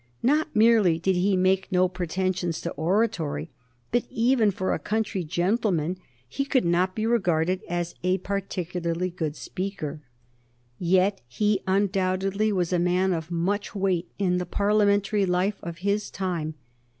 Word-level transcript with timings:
Not 0.23 0.55
merely 0.55 0.97
did 0.97 1.15
he 1.15 1.37
make 1.37 1.71
no 1.71 1.87
pretensions 1.87 2.59
to 2.61 2.71
oratory, 2.71 3.51
but, 3.91 4.03
even 4.09 4.49
for 4.49 4.73
a 4.73 4.79
country 4.79 5.23
gentleman, 5.23 5.95
he 6.27 6.43
could 6.43 6.65
not 6.65 6.95
be 6.95 7.05
regarded 7.05 7.61
as 7.69 7.93
a 8.01 8.17
particularly 8.17 9.11
good 9.11 9.35
speaker. 9.35 10.01
Yet 10.79 11.21
he 11.27 11.61
undoubtedly 11.67 12.51
was 12.51 12.73
a 12.73 12.79
man 12.79 13.13
of 13.13 13.29
much 13.29 13.75
weight 13.75 14.09
in 14.17 14.39
the 14.39 14.47
Parliamentary 14.47 15.27
life 15.27 15.59
of 15.61 15.77
his 15.85 16.09
time. 16.09 16.55